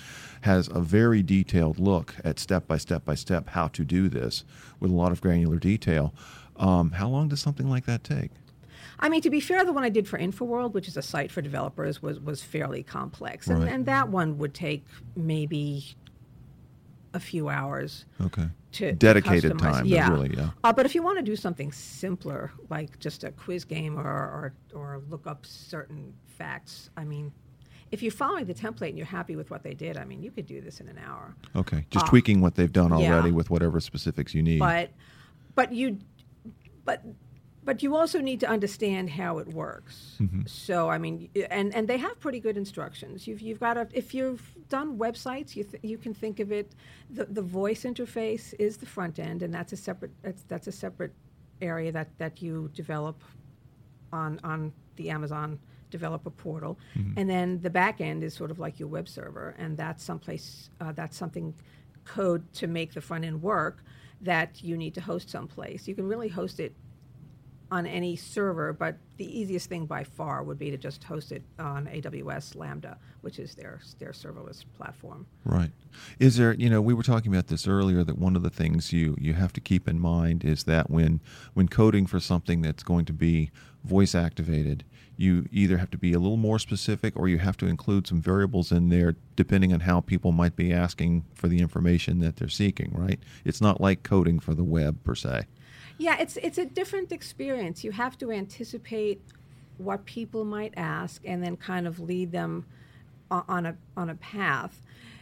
has 0.43 0.69
a 0.69 0.81
very 0.81 1.23
detailed 1.23 1.79
look 1.79 2.15
at 2.25 2.39
step 2.39 2.67
by 2.67 2.77
step 2.79 3.05
by 3.05 3.15
step 3.15 3.49
how 3.51 3.69
to 3.69 3.85
do 3.85 4.09
this 4.09 4.45
with 4.81 4.91
a 4.91 4.95
lot 4.95 5.13
of 5.13 5.21
granular 5.21 5.59
detail. 5.59 6.15
Um, 6.57 6.93
how 6.93 7.09
long 7.09 7.29
does 7.29 7.41
something 7.41 7.69
like 7.71 7.87
that 7.87 8.05
take? 8.05 8.31
I 9.03 9.09
mean, 9.09 9.23
to 9.23 9.31
be 9.31 9.41
fair, 9.41 9.65
the 9.65 9.73
one 9.73 9.83
I 9.83 9.89
did 9.89 10.07
for 10.07 10.19
InfoWorld, 10.19 10.75
which 10.75 10.87
is 10.87 10.97
a 10.99 11.03
site 11.03 11.33
for 11.33 11.41
developers, 11.41 12.03
was 12.03 12.21
was 12.21 12.43
fairly 12.43 12.83
complex, 12.83 13.47
and, 13.49 13.61
Right. 13.61 13.73
and 13.73 13.87
that 13.87 14.11
one 14.11 14.37
would 14.39 14.53
take 14.53 14.85
maybe 15.17 15.97
a 17.13 17.21
few 17.21 17.49
hours 17.49 18.05
Okay. 18.21 18.49
to 18.73 18.93
Dedicated 18.93 19.53
customize. 19.55 19.73
time, 19.73 19.87
Yeah, 19.87 20.11
really, 20.11 20.35
yeah. 20.37 20.51
Uh, 20.63 20.73
but 20.73 20.87
if 20.87 20.95
you 20.95 21.03
want 21.03 21.19
to 21.19 21.23
do 21.25 21.35
something 21.37 21.73
simpler, 21.73 22.53
like 22.69 22.99
just 23.01 23.25
a 23.25 23.33
quiz 23.33 23.65
game 23.65 23.99
or, 23.99 24.05
or 24.07 24.53
or 24.75 25.03
look 25.09 25.27
up 25.27 25.45
certain 25.45 26.13
facts, 26.27 26.91
I 26.97 27.05
mean, 27.05 27.33
if 27.91 28.03
you're 28.03 28.13
following 28.13 28.45
the 28.47 28.55
template 28.55 28.91
and 28.91 28.97
you're 28.99 29.07
happy 29.07 29.35
with 29.35 29.51
what 29.51 29.65
they 29.65 29.75
did, 29.75 29.97
I 29.97 30.05
mean, 30.05 30.23
you 30.23 30.31
could 30.31 30.47
do 30.47 30.61
this 30.61 30.81
in 30.81 30.87
an 30.89 30.99
hour. 30.99 31.35
Okay. 31.57 31.85
Just 31.91 32.07
Uh, 32.07 32.09
tweaking 32.11 32.41
what 32.41 32.55
they've 32.55 32.73
done 32.73 32.97
yeah. 32.97 33.13
already 33.13 33.33
with 33.33 33.51
whatever 33.51 33.81
specifics 33.81 34.35
you 34.35 34.43
need. 34.43 34.61
but 34.61 34.91
but 35.57 35.73
you 35.73 35.99
but 36.85 37.03
but 37.63 37.83
you 37.83 37.95
also 37.95 38.21
need 38.21 38.41
to 38.41 38.49
understand 38.49 39.11
how 39.11 39.39
it 39.39 39.49
works. 39.49 40.17
So 40.47 40.89
i 40.89 40.99
mean 40.99 41.29
and 41.51 41.75
and 41.75 41.87
they 41.89 41.99
have 41.99 42.19
pretty 42.21 42.41
good 42.41 42.57
instructions. 42.57 43.27
You've 43.27 43.41
you've 43.41 43.61
got 43.61 43.75
to 43.75 43.89
if 43.93 44.15
you've 44.15 44.43
done 44.69 44.99
websites 44.99 45.57
you 45.57 45.65
th- 45.65 45.83
you 45.83 45.99
can 45.99 46.15
think 46.15 46.41
of 46.41 46.53
it 46.53 46.73
the 47.11 47.25
the 47.27 47.43
voice 47.43 47.85
interface 47.85 48.55
is 48.59 48.77
the 48.77 48.87
front 48.87 49.19
end 49.19 49.43
and 49.43 49.53
that's 49.53 49.73
a 49.73 49.77
separate 49.77 50.13
that's 50.23 50.43
that's 50.45 50.67
a 50.67 50.73
separate 50.73 51.15
area 51.61 51.93
that 51.93 52.09
that 52.19 52.41
you 52.43 52.71
develop 52.75 53.23
on 54.13 54.41
on 54.45 54.73
the 54.97 55.11
Amazon 55.11 55.59
developer 55.91 56.31
portal, 56.31 56.79
and 57.17 57.29
then 57.29 57.61
the 57.61 57.71
back 57.71 58.01
end 58.01 58.23
is 58.23 58.33
sort 58.35 58.51
of 58.51 58.59
like 58.59 58.79
your 58.79 58.89
web 58.89 59.09
server, 59.09 59.55
and 59.59 59.77
that's 59.77 60.03
someplace 60.05 60.71
uh, 60.81 60.93
that's 60.93 61.17
something 61.17 61.55
code 62.05 62.51
to 62.55 62.67
make 62.67 62.95
the 62.95 63.01
front 63.01 63.25
end 63.25 63.43
work 63.43 63.83
that 64.21 64.63
you 64.63 64.77
need 64.77 64.95
to 64.95 65.01
host 65.01 65.29
someplace. 65.31 65.89
You 65.89 65.95
can 65.95 66.07
really 66.07 66.29
host 66.29 66.61
it 66.61 66.75
on 67.71 67.87
any 67.87 68.17
server, 68.17 68.73
but 68.73 68.97
the 69.17 69.39
easiest 69.39 69.69
thing 69.69 69.87
by 69.87 70.03
far 70.03 70.43
would 70.43 70.59
be 70.59 70.71
to 70.71 70.77
just 70.77 71.05
host 71.05 71.31
it 71.31 71.43
on 71.59 71.87
AWS 71.87 72.57
Lambda, 72.57 72.99
which 73.21 73.39
is 73.39 73.55
their 73.55 73.81
their 73.99 74.11
serverless 74.11 74.65
platform. 74.77 75.27
Right. 75.45 75.71
Is 76.19 76.37
there, 76.37 76.55
you 76.55 76.69
know, 76.69 76.81
we 76.81 76.95
were 76.95 77.03
talking 77.03 77.33
about 77.33 77.47
this 77.47 77.69
earlier 77.69 78.03
that 78.03 78.19
one 78.19 78.35
of 78.35 78.43
the 78.43 78.51
things 78.51 78.93
you 78.93 79.17
you 79.21 79.35
have 79.35 79.53
to 79.53 79.61
keep 79.61 79.89
in 79.89 80.01
mind 80.01 80.45
is 80.45 80.65
that 80.65 80.91
when 80.91 81.21
when 81.55 81.69
coding 81.69 82.07
for 82.07 82.19
something 82.19 82.63
that's 82.63 82.83
going 82.83 83.05
to 83.05 83.13
be 83.13 83.51
voice 83.85 84.15
activated, 84.15 84.85
you 85.17 85.47
either 85.53 85.77
have 85.79 85.91
to 85.91 85.99
be 85.99 86.13
a 86.13 86.19
little 86.19 86.37
more 86.37 86.59
specific 86.59 87.15
or 87.17 87.29
you 87.29 87.39
have 87.39 87.57
to 87.59 87.67
include 87.67 88.07
some 88.07 88.21
variables 88.21 88.73
in 88.73 88.89
there 88.89 89.17
depending 89.37 89.73
on 89.73 89.81
how 89.81 90.01
people 90.01 90.33
might 90.33 90.57
be 90.57 90.73
asking 90.73 91.25
for 91.35 91.47
the 91.47 91.61
information 91.61 92.21
that 92.21 92.37
they're 92.37 92.49
seeking, 92.49 92.91
right? 92.95 93.21
It's 93.45 93.61
not 93.61 93.81
like 93.81 94.03
coding 94.03 94.41
for 94.41 94.55
the 94.55 94.65
web 94.65 95.05
per 95.05 95.15
se. 95.15 95.45
Yeah, 96.01 96.17
it's 96.19 96.39
it's 96.39 96.57
a 96.57 96.65
different 96.65 97.13
experience. 97.13 97.85
You 97.85 97.93
have 97.93 98.17
to 98.21 98.33
anticipate 98.33 99.21
what 99.77 100.07
people 100.07 100.47
might 100.47 100.73
ask 100.75 101.21
and 101.27 101.45
then 101.45 101.59
kind 101.59 101.87
of 101.87 102.01
lead 102.01 102.33
them 102.33 102.65
on 103.31 103.67
a 103.67 103.77
on 103.99 104.09
a 104.09 104.15
path. 104.15 104.81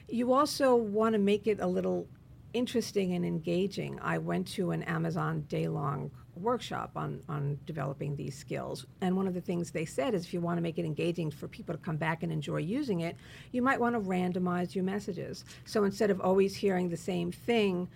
You 0.08 0.32
also 0.32 0.76
want 0.76 1.14
to 1.14 1.18
make 1.18 1.48
it 1.48 1.58
a 1.58 1.66
little 1.66 2.06
interesting 2.52 3.12
and 3.14 3.26
engaging. 3.26 3.98
I 4.00 4.18
went 4.18 4.46
to 4.52 4.70
an 4.70 4.84
Amazon 4.84 5.46
day-long 5.48 6.12
workshop 6.36 6.92
on 6.94 7.24
on 7.28 7.58
developing 7.66 8.14
these 8.14 8.38
skills, 8.38 8.86
and 9.00 9.16
one 9.16 9.26
of 9.26 9.34
the 9.34 9.40
things 9.40 9.72
they 9.72 9.84
said 9.84 10.14
is 10.14 10.26
if 10.26 10.32
you 10.32 10.40
want 10.40 10.58
to 10.58 10.62
make 10.62 10.78
it 10.78 10.84
engaging 10.84 11.32
for 11.32 11.48
people 11.48 11.74
to 11.74 11.80
come 11.80 11.96
back 11.96 12.22
and 12.22 12.30
enjoy 12.30 12.58
using 12.58 13.00
it, 13.00 13.16
you 13.50 13.62
might 13.62 13.80
want 13.80 13.96
to 13.96 14.00
randomize 14.00 14.76
your 14.76 14.84
messages. 14.84 15.44
So 15.64 15.82
instead 15.82 16.12
of 16.12 16.20
always 16.20 16.54
hearing 16.54 16.88
the 16.88 16.96
same 16.96 17.32
thing, 17.32 17.88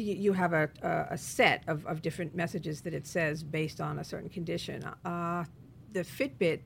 you, 0.00 0.32
have 0.32 0.52
a, 0.52 0.68
a, 0.82 1.14
a 1.14 1.18
set 1.18 1.62
of, 1.66 1.86
of 1.86 2.02
different 2.02 2.34
messages 2.34 2.80
that 2.82 2.94
it 2.94 3.06
says 3.06 3.42
based 3.42 3.80
on 3.80 3.98
a 3.98 4.04
certain 4.04 4.28
condition. 4.28 4.84
Uh, 5.04 5.44
the 5.92 6.00
Fitbit 6.00 6.60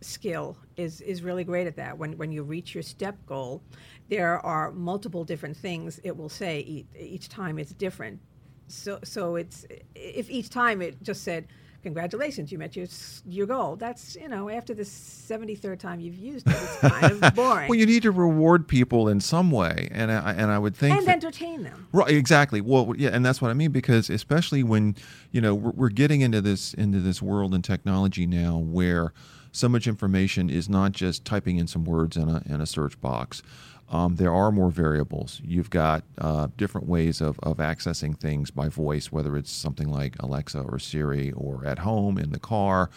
skill 0.00 0.56
is, 0.76 1.00
is 1.02 1.22
really 1.22 1.44
great 1.44 1.66
at 1.66 1.76
that. 1.76 1.96
When, 1.96 2.16
when 2.18 2.32
you 2.32 2.42
reach 2.42 2.74
your 2.74 2.82
step 2.82 3.16
goal, 3.26 3.62
there 4.08 4.44
are 4.44 4.72
multiple 4.72 5.24
different 5.24 5.56
things 5.56 6.00
it 6.02 6.16
will 6.16 6.28
say 6.28 6.60
each, 6.60 6.86
each 6.98 7.28
time 7.28 7.58
it's 7.58 7.72
different. 7.72 8.20
So, 8.66 8.98
so 9.04 9.36
it's 9.36 9.66
if 9.94 10.30
each 10.30 10.48
time 10.48 10.82
it 10.82 11.02
just 11.02 11.22
said, 11.22 11.46
"Congratulations, 11.82 12.50
you 12.52 12.58
met 12.58 12.76
your 12.76 12.86
your 13.26 13.46
goal." 13.46 13.76
That's 13.76 14.16
you 14.16 14.28
know 14.28 14.48
after 14.48 14.74
the 14.74 14.84
seventy 14.84 15.54
third 15.54 15.80
time 15.80 16.00
you've 16.00 16.16
used 16.16 16.48
it, 16.48 16.54
it's 16.54 16.76
kind 16.78 17.22
of 17.22 17.34
boring. 17.34 17.68
Well, 17.68 17.78
you 17.78 17.86
need 17.86 18.02
to 18.02 18.10
reward 18.10 18.68
people 18.68 19.08
in 19.08 19.20
some 19.20 19.50
way, 19.50 19.88
and 19.92 20.10
I, 20.12 20.32
and 20.32 20.50
I 20.50 20.58
would 20.58 20.76
think 20.76 20.96
and 20.96 21.06
that- 21.06 21.12
entertain 21.12 21.62
them. 21.62 21.88
Right, 21.92 22.10
exactly. 22.10 22.60
Well, 22.60 22.94
yeah, 22.96 23.10
and 23.10 23.24
that's 23.24 23.40
what 23.42 23.50
I 23.50 23.54
mean 23.54 23.70
because 23.72 24.08
especially 24.10 24.62
when 24.62 24.96
you 25.30 25.40
know 25.40 25.54
we're, 25.54 25.72
we're 25.72 25.88
getting 25.90 26.20
into 26.20 26.40
this 26.40 26.74
into 26.74 27.00
this 27.00 27.20
world 27.22 27.54
and 27.54 27.62
technology 27.64 28.26
now 28.26 28.58
where 28.58 29.12
so 29.54 29.68
much 29.68 29.86
information 29.86 30.48
is 30.48 30.68
not 30.68 30.92
just 30.92 31.24
typing 31.24 31.58
in 31.58 31.66
some 31.66 31.84
words 31.84 32.16
in 32.16 32.28
a 32.28 32.42
in 32.46 32.60
a 32.60 32.66
search 32.66 33.00
box. 33.00 33.42
Um, 33.92 34.16
there 34.16 34.32
are 34.32 34.50
more 34.50 34.70
variables. 34.70 35.42
You've 35.44 35.68
got 35.68 36.02
uh, 36.16 36.48
different 36.56 36.88
ways 36.88 37.20
of, 37.20 37.38
of 37.40 37.58
accessing 37.58 38.18
things 38.18 38.50
by 38.50 38.68
voice, 38.68 39.12
whether 39.12 39.36
it's 39.36 39.52
something 39.52 39.88
like 39.88 40.16
Alexa 40.20 40.60
or 40.60 40.78
Siri 40.78 41.30
or 41.32 41.66
at 41.66 41.80
home, 41.80 42.16
in 42.16 42.32
the 42.32 42.40
car, 42.40 42.88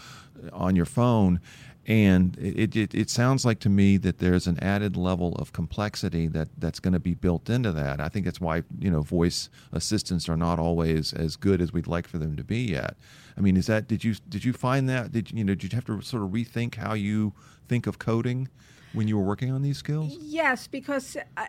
on 0.54 0.76
your 0.78 0.86
phone. 0.86 1.42
And 1.86 2.38
it, 2.40 2.76
it, 2.78 2.96
it 2.96 3.10
sounds 3.10 3.46
like 3.46 3.60
to 3.60 3.70
me 3.70 3.98
that 3.98 4.20
there's 4.20 4.48
an 4.48 4.58
added 4.64 4.96
level 4.96 5.36
of 5.36 5.52
complexity 5.52 6.28
that, 6.28 6.48
that's 6.58 6.80
going 6.80 6.94
to 6.94 7.00
be 7.00 7.14
built 7.14 7.50
into 7.50 7.74
that. 7.74 8.00
I 8.00 8.08
think 8.08 8.24
that's 8.24 8.42
why 8.42 8.64
you 8.80 8.90
know 8.90 9.02
voice 9.02 9.50
assistants 9.74 10.30
are 10.30 10.38
not 10.38 10.60
always 10.60 11.14
as 11.14 11.36
good 11.36 11.62
as 11.62 11.74
we'd 11.74 11.88
like 11.88 12.08
for 12.08 12.18
them 12.18 12.38
to 12.38 12.44
be 12.44 12.60
yet. 12.62 12.96
I 13.38 13.42
mean, 13.42 13.58
is 13.58 13.68
that 13.68 13.88
did 13.88 14.04
you 14.04 14.16
did 14.30 14.46
you 14.46 14.54
find 14.54 14.90
that 14.90 15.12
did 15.12 15.32
you 15.32 15.44
know 15.44 15.54
did 15.54 15.74
you 15.74 15.78
have 15.78 15.86
to 15.86 16.02
sort 16.02 16.24
of 16.24 16.30
rethink 16.30 16.76
how 16.76 16.94
you 16.94 17.34
think 17.68 17.86
of 17.86 18.00
coding 18.00 18.48
when 18.96 19.08
you 19.08 19.18
were 19.18 19.24
working 19.24 19.52
on 19.52 19.62
these 19.62 19.78
skills? 19.78 20.18
Yes, 20.20 20.68
because. 20.68 21.18
I, 21.38 21.48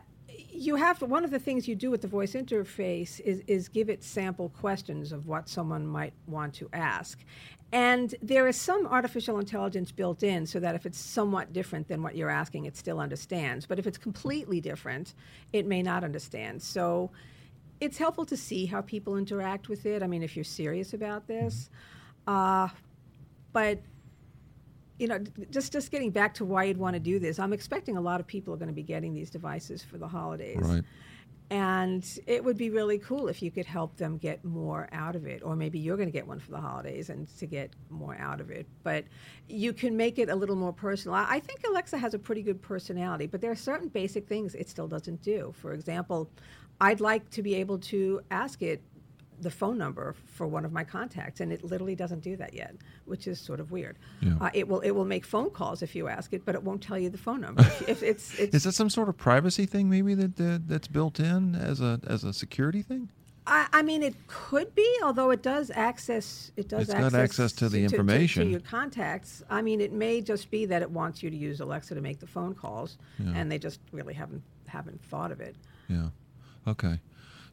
you 0.57 0.77
have 0.77 0.99
to, 0.99 1.07
one 1.07 1.25
of 1.25 1.31
the 1.31 1.39
things 1.39 1.69
you 1.69 1.75
do 1.75 1.91
with 1.91 2.01
the 2.01 2.09
voice 2.09 2.33
interface 2.33 3.21
is, 3.21 3.43
is 3.47 3.69
give 3.69 3.91
it 3.91 4.03
sample 4.03 4.49
questions 4.49 5.13
of 5.13 5.27
what 5.27 5.49
someone 5.49 5.87
might 5.87 6.15
want 6.27 6.55
to 6.55 6.69
ask. 6.73 7.23
And 7.73 8.15
there 8.23 8.47
is 8.49 8.59
some 8.59 8.87
artificial 8.87 9.39
intelligence 9.39 9.93
built 9.93 10.23
in 10.23 10.47
so 10.47 10.61
that 10.61 10.75
if 10.75 10.87
it's 10.87 10.99
somewhat 10.99 11.53
different 11.53 11.89
than 11.89 12.03
what 12.03 12.17
you're 12.17 12.31
asking, 12.31 12.65
it 12.65 12.77
still 12.77 13.01
understands. 13.01 13.67
But 13.67 13.79
if 13.79 13.87
it's 13.87 13.99
completely 13.99 14.61
different, 14.61 15.15
it 15.53 15.67
may 15.67 15.83
not 15.83 16.05
understand. 16.05 16.63
So 16.63 17.11
it's 17.81 17.99
helpful 17.99 18.25
to 18.27 18.37
see 18.37 18.67
how 18.67 18.81
people 18.83 19.17
interact 19.17 19.69
with 19.69 19.85
it. 19.85 20.03
I 20.03 20.07
mean, 20.07 20.23
if 20.23 20.37
you're 20.37 20.45
serious 20.45 20.95
about 20.95 21.27
this. 21.27 21.69
Uh, 22.27 22.69
but 23.53 23.81
you 24.99 25.09
know, 25.09 25.19
just 25.51 25.73
just 25.73 25.91
getting 25.91 26.11
back 26.11 26.35
to 26.35 26.45
why 26.45 26.65
you'd 26.65 26.79
want 26.79 26.95
to 26.95 27.01
do 27.01 27.19
this, 27.19 27.39
I'm 27.39 27.53
expecting 27.53 27.97
a 27.97 28.01
lot 28.01 28.21
of 28.21 28.27
people 28.27 28.55
are 28.55 28.57
going 28.57 28.69
to 28.69 28.75
be 28.75 28.83
getting 28.83 29.15
these 29.15 29.31
devices 29.31 29.83
for 29.83 29.99
the 29.99 30.09
holidays. 30.09 30.59
Right. 30.61 30.85
And 31.49 32.05
it 32.27 32.43
would 32.43 32.57
be 32.57 32.71
really 32.71 32.99
cool 32.99 33.29
if 33.29 33.41
you 33.41 33.53
could 33.53 33.67
help 33.67 33.97
them 33.97 34.19
get 34.19 34.45
more 34.45 34.89
out 34.91 35.15
of 35.15 35.27
it, 35.27 35.45
or 35.45 35.55
maybe 35.55 35.79
you're 35.79 35.97
going 35.97 36.09
to 36.09 36.13
get 36.13 36.27
one 36.27 36.41
for 36.41 36.51
the 36.51 36.61
holidays 36.61 37.09
and 37.09 37.29
to 37.39 37.47
get 37.47 37.71
more 37.89 38.17
out 38.19 38.41
of 38.41 38.51
it. 38.51 38.67
But 38.83 39.05
you 39.49 39.73
can 39.73 39.97
make 39.97 40.19
it 40.19 40.29
a 40.29 40.35
little 40.35 40.57
more 40.57 40.73
personal. 40.73 41.17
I 41.17 41.39
think 41.39 41.61
Alexa 41.65 41.99
has 41.99 42.15
a 42.15 42.19
pretty 42.19 42.43
good 42.43 42.61
personality, 42.61 43.27
but 43.27 43.41
there 43.41 43.53
are 43.53 43.57
certain 43.57 43.87
basic 43.89 44.27
things 44.27 44.57
it 44.57 44.69
still 44.69 44.89
doesn't 44.89 45.23
do. 45.23 45.55
For 45.57 45.73
example, 45.73 46.29
I'd 46.81 47.01
like 47.01 47.31
to 47.31 47.43
be 47.43 47.55
able 47.55 47.79
to 47.79 48.23
ask 48.33 48.61
it 48.63 48.83
the 49.41 49.51
phone 49.51 49.79
number 49.79 50.15
for 50.27 50.47
one 50.47 50.65
of 50.65 50.73
my 50.73 50.85
contacts, 50.85 51.41
and 51.41 51.53
it 51.53 51.63
literally 51.65 51.95
doesn't 51.95 52.21
do 52.21 52.37
that 52.37 52.55
yet, 52.55 52.77
which 53.05 53.27
is 53.27 53.39
sort 53.41 53.61
of 53.61 53.71
weird. 53.71 53.99
Yeah. 54.21 54.35
Uh, 54.41 54.51
it 54.55 54.67
will 54.69 54.81
it 54.81 54.91
will 54.93 55.05
make 55.05 55.25
phone 55.25 55.51
calls 55.51 55.83
if 55.83 55.95
you 55.95 56.09
ask 56.09 56.33
it, 56.33 56.45
but 56.45 56.55
it 56.55 56.63
won't 56.63 56.83
tell 56.83 56.99
you 56.99 57.11
the 57.11 57.19
phone 57.19 57.41
number. 57.41 57.63
if 57.87 58.03
it's, 58.03 58.35
it's 58.39 58.55
Is 58.55 58.65
that 58.65 58.73
some 58.73 58.91
sort 58.91 59.09
of 59.09 59.17
privacy 59.17 59.67
thing 59.67 59.89
maybe 59.91 60.15
that, 60.15 60.37
that 60.37 60.69
that's 60.69 60.89
built 60.89 61.21
in 61.21 61.55
as 61.55 61.81
a 61.81 62.01
as 62.07 62.25
a 62.25 62.33
security 62.33 62.83
thing? 62.83 63.09
I, 63.49 63.69
I 63.73 63.83
mean, 63.83 64.03
it 64.03 64.15
could 64.27 64.75
be, 64.75 64.89
although 65.05 65.31
it 65.31 65.43
does 65.43 65.71
access 65.71 66.51
it 66.57 66.69
does 66.69 66.89
It's 66.89 66.95
got 66.95 67.15
access 67.15 67.53
to 67.53 67.69
the 67.69 67.79
to, 67.79 67.85
information. 67.85 68.45
to, 68.47 68.51
your 68.51 68.61
contacts. 68.61 69.43
I 69.49 69.63
mean, 69.63 69.81
it 69.81 69.93
may 69.93 70.21
just 70.21 70.51
be 70.51 70.67
that 70.67 70.83
it 70.83 70.91
wants 70.91 71.23
you 71.23 71.31
to 71.31 71.37
use 71.37 71.61
Alexa 71.61 71.95
to 71.95 72.01
make 72.01 72.19
the 72.19 72.27
phone 72.27 72.55
calls, 72.55 72.99
Yeah. 73.19 73.33
and 73.37 73.51
they 73.51 73.59
just 73.59 73.81
really 73.93 74.15
haven't 74.15 74.43
haven't 74.67 75.01
thought 75.05 75.31
of 75.31 75.41
it. 75.41 75.55
Yeah. 75.89 76.09
Okay. 76.67 76.99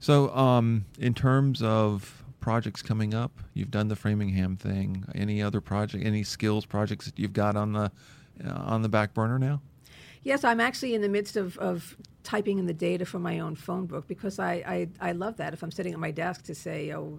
So, 0.04 0.36
um, 0.36 0.84
in 1.00 1.14
terms 1.14 1.62
of 1.62 2.26
projects 2.42 2.82
coming 2.82 3.14
up, 3.14 3.40
you've 3.54 3.72
done 3.72 3.88
the 3.88 3.96
Framingham 3.96 4.58
thing. 4.58 5.06
Any 5.16 5.42
other 5.42 5.62
project, 5.62 6.06
any 6.06 6.24
skills 6.24 6.66
projects 6.66 7.06
that 7.06 7.18
you've 7.18 7.32
got 7.32 7.56
on 7.56 7.72
the 7.72 7.90
uh, 8.46 8.52
on 8.52 8.82
the 8.82 8.90
back 8.90 9.14
burner 9.14 9.40
now? 9.40 9.62
Yes, 10.24 10.44
I'm 10.44 10.60
actually 10.60 10.94
in 10.94 11.00
the 11.00 11.08
midst 11.08 11.38
of, 11.38 11.58
of 11.58 11.96
typing 12.22 12.60
in 12.60 12.66
the 12.66 12.74
data 12.74 13.06
for 13.06 13.18
my 13.18 13.40
own 13.40 13.56
phone 13.56 13.86
book 13.86 14.06
because 14.06 14.40
I, 14.40 14.56
I, 14.68 14.90
I 15.00 15.12
love 15.14 15.38
that. 15.38 15.54
If 15.54 15.64
I'm 15.64 15.72
sitting 15.72 15.94
at 15.94 16.00
my 16.00 16.12
desk 16.12 16.44
to 16.48 16.56
say, 16.56 16.94
oh, 16.94 17.18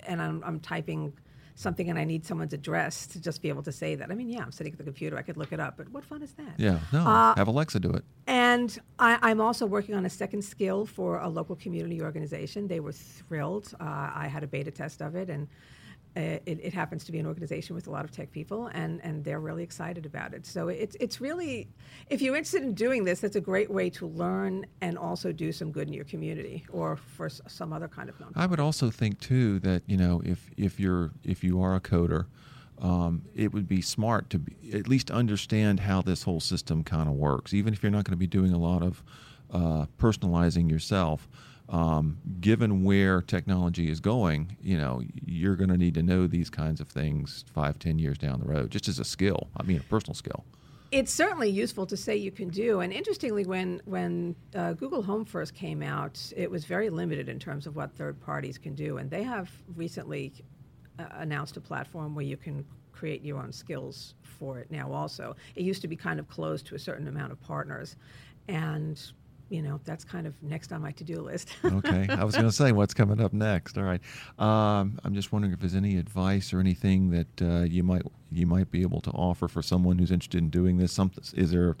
and 0.00 0.20
I'm, 0.20 0.44
I'm 0.44 0.60
typing 0.60 1.14
something 1.54 1.88
and 1.88 1.98
I 1.98 2.04
need 2.04 2.26
someone's 2.26 2.52
address 2.52 3.06
to 3.08 3.20
just 3.20 3.40
be 3.40 3.48
able 3.48 3.62
to 3.62 3.72
say 3.72 3.94
that. 3.94 4.10
I 4.10 4.14
mean, 4.14 4.28
yeah, 4.28 4.42
I'm 4.42 4.52
sitting 4.52 4.72
at 4.72 4.78
the 4.78 4.84
computer, 4.84 5.16
I 5.16 5.22
could 5.22 5.36
look 5.36 5.52
it 5.52 5.60
up, 5.60 5.76
but 5.76 5.88
what 5.90 6.04
fun 6.04 6.22
is 6.22 6.32
that? 6.32 6.54
Yeah. 6.58 6.80
No. 6.92 7.06
Uh, 7.06 7.34
have 7.36 7.48
Alexa 7.48 7.80
do 7.80 7.90
it. 7.90 8.04
And 8.26 8.76
I, 8.98 9.18
I'm 9.22 9.40
also 9.40 9.64
working 9.66 9.94
on 9.94 10.04
a 10.04 10.10
second 10.10 10.42
skill 10.42 10.84
for 10.84 11.18
a 11.18 11.28
local 11.28 11.56
community 11.56 12.02
organization. 12.02 12.66
They 12.66 12.80
were 12.80 12.92
thrilled. 12.92 13.72
Uh, 13.80 14.10
I 14.14 14.26
had 14.26 14.42
a 14.42 14.46
beta 14.46 14.70
test 14.70 15.00
of 15.00 15.14
it, 15.14 15.30
and 15.30 15.48
it, 16.16 16.60
it 16.62 16.72
happens 16.72 17.04
to 17.04 17.12
be 17.12 17.18
an 17.18 17.26
organization 17.26 17.74
with 17.74 17.86
a 17.86 17.90
lot 17.90 18.04
of 18.04 18.10
tech 18.10 18.30
people, 18.30 18.68
and, 18.68 19.00
and 19.02 19.24
they're 19.24 19.40
really 19.40 19.62
excited 19.62 20.06
about 20.06 20.32
it. 20.32 20.46
So 20.46 20.68
it's, 20.68 20.96
it's 21.00 21.20
really, 21.20 21.68
if 22.08 22.22
you're 22.22 22.36
interested 22.36 22.62
in 22.62 22.74
doing 22.74 23.04
this, 23.04 23.20
that's 23.20 23.36
a 23.36 23.40
great 23.40 23.70
way 23.70 23.90
to 23.90 24.06
learn 24.06 24.66
and 24.80 24.96
also 24.96 25.32
do 25.32 25.50
some 25.52 25.72
good 25.72 25.88
in 25.88 25.94
your 25.94 26.04
community 26.04 26.64
or 26.70 26.96
for 26.96 27.28
some 27.28 27.72
other 27.72 27.88
kind 27.88 28.08
of 28.08 28.18
nonprofit. 28.18 28.36
I 28.36 28.46
would 28.46 28.60
also 28.60 28.90
think 28.90 29.20
too 29.20 29.58
that 29.60 29.82
you 29.86 29.96
know 29.96 30.22
if 30.24 30.50
if 30.56 30.78
you're 30.78 31.10
if 31.24 31.42
you 31.42 31.60
are 31.62 31.74
a 31.74 31.80
coder, 31.80 32.26
um, 32.80 33.22
it 33.34 33.52
would 33.52 33.68
be 33.68 33.80
smart 33.80 34.30
to 34.30 34.38
be, 34.38 34.54
at 34.72 34.88
least 34.88 35.10
understand 35.10 35.80
how 35.80 36.02
this 36.02 36.22
whole 36.22 36.40
system 36.40 36.84
kind 36.84 37.08
of 37.08 37.14
works, 37.14 37.54
even 37.54 37.72
if 37.72 37.82
you're 37.82 37.92
not 37.92 38.04
going 38.04 38.12
to 38.12 38.16
be 38.16 38.26
doing 38.26 38.52
a 38.52 38.58
lot 38.58 38.82
of 38.82 39.02
uh, 39.52 39.86
personalizing 39.98 40.70
yourself. 40.70 41.28
Um, 41.68 42.18
given 42.40 42.84
where 42.84 43.22
technology 43.22 43.90
is 43.90 43.98
going, 44.00 44.56
you 44.60 44.76
know 44.76 45.02
you're 45.24 45.56
going 45.56 45.70
to 45.70 45.78
need 45.78 45.94
to 45.94 46.02
know 46.02 46.26
these 46.26 46.50
kinds 46.50 46.80
of 46.80 46.88
things 46.88 47.44
five, 47.54 47.78
ten 47.78 47.98
years 47.98 48.18
down 48.18 48.40
the 48.40 48.46
road, 48.46 48.70
just 48.70 48.86
as 48.88 48.98
a 48.98 49.04
skill. 49.04 49.48
I 49.56 49.62
mean, 49.62 49.78
a 49.78 49.82
personal 49.84 50.14
skill. 50.14 50.44
it's 50.90 51.12
certainly 51.12 51.50
useful 51.50 51.86
to 51.86 51.96
say 51.96 52.14
you 52.16 52.30
can 52.30 52.48
do. 52.48 52.80
And 52.80 52.92
interestingly, 52.92 53.44
when 53.44 53.80
when 53.84 54.36
uh, 54.54 54.74
Google 54.74 55.02
Home 55.02 55.24
first 55.24 55.54
came 55.54 55.82
out, 55.82 56.20
it 56.36 56.50
was 56.50 56.64
very 56.66 56.90
limited 56.90 57.28
in 57.28 57.38
terms 57.38 57.66
of 57.66 57.74
what 57.74 57.90
third 57.92 58.20
parties 58.20 58.58
can 58.58 58.74
do. 58.74 58.98
And 58.98 59.10
they 59.10 59.22
have 59.24 59.50
recently 59.74 60.32
uh, 60.98 61.06
announced 61.12 61.56
a 61.56 61.60
platform 61.60 62.14
where 62.14 62.24
you 62.24 62.36
can 62.36 62.64
create 62.92 63.22
your 63.24 63.38
own 63.38 63.52
skills 63.52 64.14
for 64.22 64.58
it 64.60 64.70
now. 64.70 64.92
Also, 64.92 65.34
it 65.56 65.62
used 65.62 65.82
to 65.82 65.88
be 65.88 65.96
kind 65.96 66.20
of 66.20 66.28
closed 66.28 66.66
to 66.66 66.74
a 66.76 66.78
certain 66.78 67.08
amount 67.08 67.32
of 67.32 67.40
partners, 67.40 67.96
and 68.46 69.12
you 69.54 69.62
know 69.62 69.80
that's 69.84 70.04
kind 70.04 70.26
of 70.26 70.34
next 70.42 70.72
on 70.72 70.82
my 70.82 70.90
to-do 70.90 71.20
list. 71.20 71.50
okay. 71.64 72.06
I 72.10 72.24
was 72.24 72.34
going 72.34 72.48
to 72.48 72.52
say 72.52 72.72
what's 72.72 72.92
coming 72.92 73.20
up 73.20 73.32
next. 73.32 73.78
All 73.78 73.84
right. 73.84 74.00
Um, 74.38 74.98
I'm 75.04 75.14
just 75.14 75.32
wondering 75.32 75.52
if 75.52 75.60
there's 75.60 75.76
any 75.76 75.96
advice 75.96 76.52
or 76.52 76.58
anything 76.58 77.10
that 77.10 77.42
uh, 77.42 77.62
you 77.62 77.84
might 77.84 78.02
you 78.32 78.46
might 78.46 78.70
be 78.70 78.82
able 78.82 79.00
to 79.02 79.10
offer 79.10 79.46
for 79.46 79.62
someone 79.62 79.98
who's 79.98 80.10
interested 80.10 80.38
in 80.38 80.50
doing 80.50 80.76
this. 80.78 80.92
Some, 80.92 81.12
is 81.34 81.52
there 81.52 81.76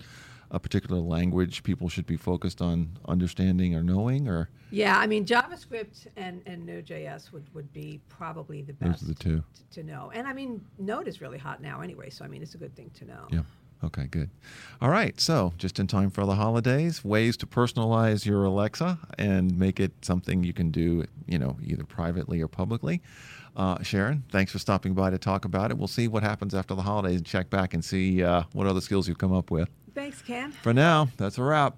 a 0.52 0.60
particular 0.60 1.00
language 1.00 1.64
people 1.64 1.88
should 1.88 2.06
be 2.06 2.16
focused 2.16 2.62
on 2.62 2.96
understanding 3.08 3.74
or 3.74 3.82
knowing, 3.82 4.28
or 4.28 4.50
yeah, 4.70 4.96
I 4.96 5.08
mean 5.08 5.24
JavaScript 5.26 6.06
and, 6.16 6.42
and 6.46 6.64
Node.js 6.64 7.32
would, 7.32 7.52
would 7.54 7.72
be 7.72 8.00
probably 8.08 8.62
the 8.62 8.74
best 8.74 9.00
those 9.00 9.10
are 9.10 9.14
the 9.14 9.18
two? 9.18 9.42
to, 9.54 9.80
to 9.80 9.82
know. 9.82 10.12
And 10.14 10.28
I 10.28 10.32
mean 10.32 10.64
Node 10.78 11.08
is 11.08 11.20
really 11.20 11.38
hot 11.38 11.60
now 11.60 11.80
anyway, 11.80 12.10
so 12.10 12.24
I 12.24 12.28
mean 12.28 12.40
it's 12.40 12.54
a 12.54 12.58
good 12.58 12.76
thing 12.76 12.90
to 12.94 13.04
know. 13.04 13.26
Yeah. 13.30 13.40
Okay, 13.84 14.06
good. 14.06 14.30
All 14.80 14.88
right, 14.88 15.20
so 15.20 15.52
just 15.58 15.78
in 15.78 15.86
time 15.86 16.10
for 16.10 16.24
the 16.24 16.34
holidays, 16.34 17.04
ways 17.04 17.36
to 17.38 17.46
personalize 17.46 18.24
your 18.24 18.44
Alexa 18.44 18.98
and 19.18 19.58
make 19.58 19.78
it 19.78 19.92
something 20.02 20.42
you 20.42 20.54
can 20.54 20.70
do, 20.70 21.04
you 21.26 21.38
know, 21.38 21.58
either 21.62 21.84
privately 21.84 22.40
or 22.40 22.48
publicly. 22.48 23.02
Uh, 23.56 23.82
Sharon, 23.82 24.24
thanks 24.30 24.52
for 24.52 24.58
stopping 24.58 24.94
by 24.94 25.10
to 25.10 25.18
talk 25.18 25.44
about 25.44 25.70
it. 25.70 25.78
We'll 25.78 25.86
see 25.86 26.08
what 26.08 26.22
happens 26.22 26.54
after 26.54 26.74
the 26.74 26.82
holidays 26.82 27.18
and 27.18 27.26
check 27.26 27.50
back 27.50 27.74
and 27.74 27.84
see 27.84 28.22
uh, 28.22 28.44
what 28.52 28.66
other 28.66 28.80
skills 28.80 29.06
you've 29.06 29.18
come 29.18 29.32
up 29.32 29.50
with. 29.50 29.68
Thanks, 29.94 30.22
Ken. 30.22 30.50
For 30.50 30.72
now, 30.72 31.08
that's 31.16 31.38
a 31.38 31.42
wrap. 31.42 31.76